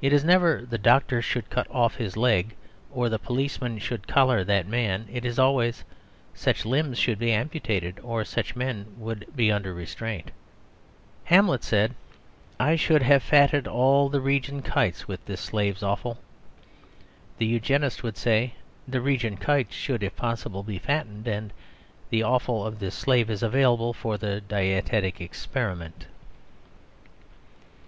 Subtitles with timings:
[0.00, 2.54] It is never "the doctor should cut off this leg"
[2.92, 5.82] or "the policeman should collar that man." It is always
[6.32, 10.30] "Such limbs should be amputated," or "Such men should be under restraint."
[11.24, 11.96] Hamlet said,
[12.60, 16.18] "I should have fatted all the region kites with this slave's offal."
[17.38, 18.54] The Eugenist would say,
[18.86, 21.52] "The region kites should, if possible, be fattened; and
[22.10, 26.06] the offal of this slave is available for the dietetic experiment."